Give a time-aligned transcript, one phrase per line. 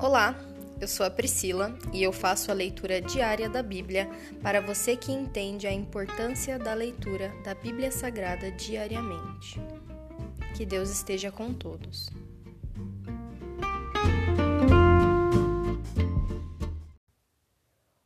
[0.00, 0.32] Olá,
[0.80, 4.08] eu sou a Priscila e eu faço a leitura diária da Bíblia
[4.40, 9.58] para você que entende a importância da leitura da Bíblia Sagrada diariamente.
[10.56, 12.10] Que Deus esteja com todos.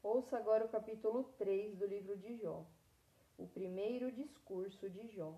[0.00, 2.64] Ouça agora o capítulo 3 do livro de Jó,
[3.36, 5.34] o primeiro discurso de Jó.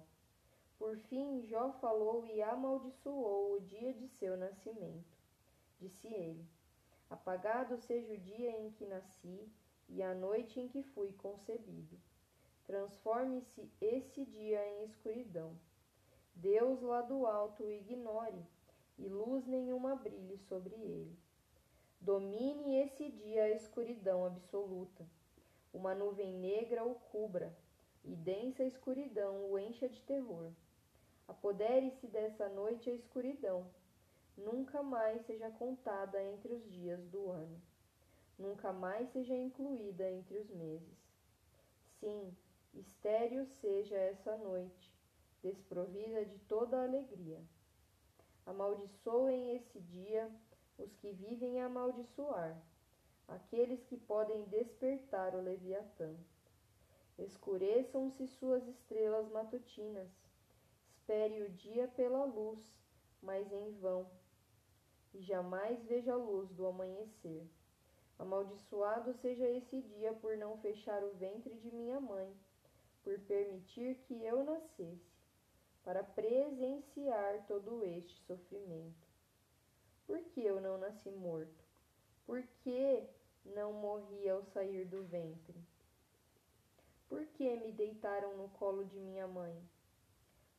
[0.79, 5.22] Por fim, Jó falou e amaldiçoou o dia de seu nascimento
[5.83, 6.47] disse ele.
[7.11, 9.51] Apagado seja o dia em que nasci
[9.89, 11.99] e a noite em que fui concebido.
[12.65, 15.59] Transforme-se esse dia em escuridão.
[16.35, 18.47] Deus lá do alto o ignore
[18.97, 21.19] e luz nenhuma brilhe sobre ele.
[22.01, 25.05] Domine esse dia a escuridão absoluta.
[25.73, 27.55] Uma nuvem negra o cubra
[28.05, 30.51] e densa escuridão o encha de terror.
[31.27, 33.67] Apodere-se dessa noite a escuridão
[34.37, 37.61] nunca mais seja contada entre os dias do ano,
[38.39, 40.99] nunca mais seja incluída entre os meses.
[42.01, 42.35] Sim,
[42.75, 44.93] estéril seja essa noite,
[45.43, 47.41] desprovida de toda alegria.
[48.47, 50.31] Amaldiçoem esse dia
[50.79, 52.61] os que vivem a amaldiçoar,
[53.29, 56.13] aqueles que podem despertar o Leviatã.
[57.19, 60.09] Escureçam-se suas estrelas matutinas,
[60.89, 62.59] espere o dia pela luz,
[63.23, 64.11] mas em vão
[65.15, 67.47] e jamais veja a luz do amanhecer.
[68.19, 72.33] Amaldiçoado seja esse dia por não fechar o ventre de minha mãe,
[73.03, 75.13] por permitir que eu nascesse,
[75.83, 79.09] para presenciar todo este sofrimento.
[80.07, 81.65] Por que eu não nasci morto?
[82.27, 83.05] Por que
[83.45, 85.59] não morri ao sair do ventre?
[87.09, 89.61] Por que me deitaram no colo de minha mãe?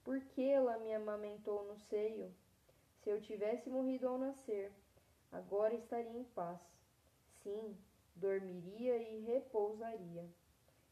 [0.04, 2.34] Por que ela me amamentou no seio?
[3.04, 4.72] Se eu tivesse morrido ao nascer,
[5.30, 6.62] agora estaria em paz.
[7.44, 7.78] Sim,
[8.16, 10.26] dormiria e repousaria.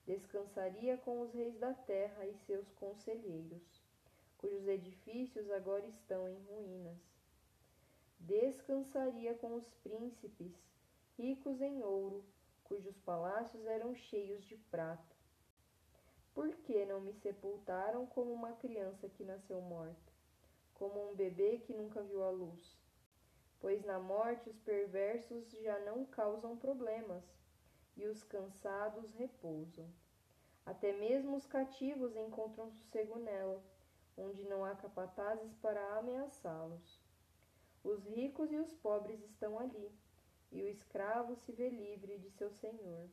[0.06, 3.82] Descansaria com os reis da terra e seus conselheiros,
[4.38, 6.98] cujos edifícios agora estão em ruínas.
[8.20, 10.52] Descansaria com os príncipes,
[11.18, 12.26] ricos em ouro,
[12.66, 15.16] cujos palácios eram cheios de prata.
[16.34, 20.11] Por que não me sepultaram como uma criança que nasceu morta?
[20.82, 22.76] Como um bebê que nunca viu a luz.
[23.60, 27.24] Pois na morte os perversos já não causam problemas,
[27.96, 29.88] e os cansados repousam.
[30.66, 33.64] Até mesmo os cativos encontram sossego nela,
[34.18, 37.00] onde não há capatazes para ameaçá-los.
[37.84, 39.92] Os ricos e os pobres estão ali,
[40.52, 43.08] e o escravo se vê livre de seu senhor.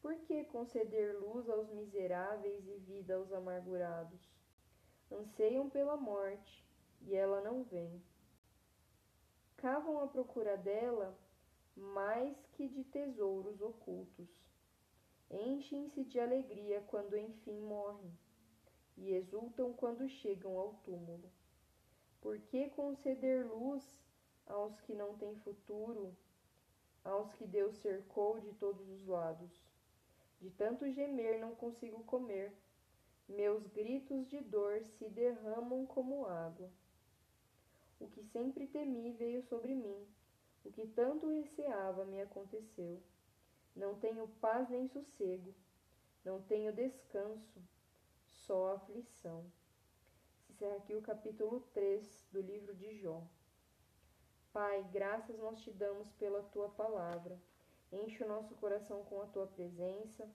[0.00, 4.36] Por que conceder luz aos miseráveis e vida aos amargurados?
[5.10, 6.64] Anseiam pela morte,
[7.02, 8.02] e ela não vem.
[9.56, 11.16] Cavam à procura dela
[11.76, 14.28] mais que de tesouros ocultos.
[15.30, 18.16] Enchem-se de alegria quando enfim morrem,
[18.96, 21.30] e exultam quando chegam ao túmulo.
[22.20, 23.84] Por que conceder luz
[24.46, 26.16] aos que não têm futuro,
[27.04, 29.50] aos que Deus cercou de todos os lados?
[30.40, 32.52] De tanto gemer não consigo comer
[33.28, 36.70] meus gritos de dor se derramam como água.
[37.98, 40.06] O que sempre temi veio sobre mim,
[40.64, 43.02] o que tanto receava me aconteceu.
[43.74, 45.54] Não tenho paz nem sossego,
[46.24, 47.60] não tenho descanso,
[48.26, 49.44] só aflição.
[50.46, 53.22] Se encerra aqui o capítulo 3 do livro de Jó.
[54.52, 57.38] Pai, graças nós te damos pela tua palavra.
[57.92, 60.26] Enche o nosso coração com a tua presença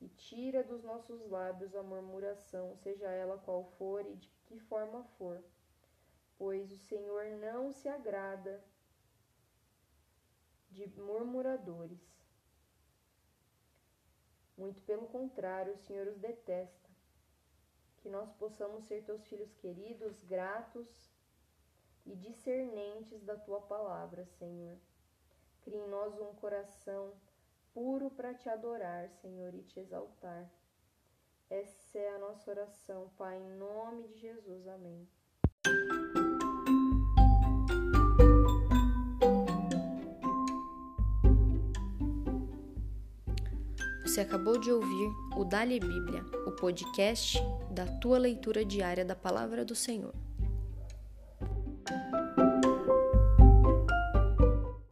[0.00, 5.04] e tira dos nossos lábios a murmuração, seja ela qual for e de que forma
[5.18, 5.42] for,
[6.38, 8.64] pois o Senhor não se agrada
[10.70, 12.00] de murmuradores.
[14.56, 16.88] Muito pelo contrário, o Senhor os detesta.
[17.98, 20.86] Que nós possamos ser teus filhos queridos, gratos
[22.06, 24.78] e discernentes da tua palavra, Senhor.
[25.62, 27.12] Crie em nós um coração
[27.72, 30.50] puro para te adorar, Senhor, e te exaltar.
[31.48, 34.66] Essa é a nossa oração, Pai, em nome de Jesus.
[34.68, 35.08] Amém.
[44.04, 47.38] Você acabou de ouvir o Dali Bíblia, o podcast
[47.70, 50.12] da tua leitura diária da palavra do Senhor.